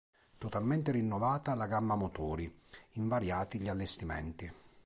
Totalmente 0.39 0.89
rinnovata 0.89 1.53
la 1.53 1.67
gamma 1.67 1.93
motori, 1.93 2.51
invariati 2.93 3.59
gli 3.59 3.67
allestimenti. 3.69 4.51